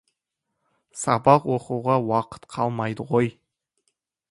[1.01, 3.33] Сабақ оқуға уақыт қалмайды ғой.